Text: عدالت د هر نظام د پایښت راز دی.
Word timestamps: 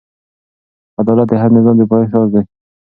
عدالت 0.99 1.27
د 1.29 1.33
هر 1.41 1.49
نظام 1.57 1.75
د 1.77 1.81
پایښت 1.91 2.13
راز 2.15 2.29
دی. 2.33 2.43